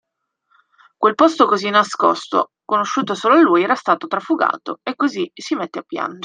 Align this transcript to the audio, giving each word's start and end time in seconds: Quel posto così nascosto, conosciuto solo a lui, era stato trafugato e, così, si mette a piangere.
Quel 0.97 1.13
posto 1.13 1.45
così 1.45 1.69
nascosto, 1.69 2.53
conosciuto 2.65 3.13
solo 3.13 3.35
a 3.35 3.41
lui, 3.41 3.61
era 3.61 3.75
stato 3.75 4.07
trafugato 4.07 4.79
e, 4.81 4.95
così, 4.95 5.31
si 5.35 5.53
mette 5.53 5.77
a 5.77 5.83
piangere. 5.83 6.19